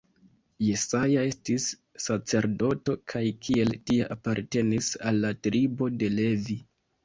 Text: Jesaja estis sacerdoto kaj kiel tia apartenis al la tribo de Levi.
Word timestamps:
Jesaja 0.67 1.25
estis 1.31 1.67
sacerdoto 2.07 2.97
kaj 3.15 3.23
kiel 3.45 3.77
tia 3.93 4.11
apartenis 4.19 4.93
al 5.07 5.23
la 5.29 5.35
tribo 5.49 5.95
de 6.03 6.15
Levi. 6.19 6.61